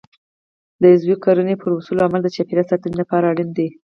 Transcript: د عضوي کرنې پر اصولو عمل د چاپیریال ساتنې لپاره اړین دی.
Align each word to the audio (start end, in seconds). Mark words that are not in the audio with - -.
د 0.81 0.83
عضوي 0.93 1.15
کرنې 1.23 1.55
پر 1.61 1.69
اصولو 1.77 2.05
عمل 2.07 2.21
د 2.23 2.29
چاپیریال 2.35 2.67
ساتنې 2.71 2.95
لپاره 3.01 3.25
اړین 3.31 3.49
دی. 3.57 3.67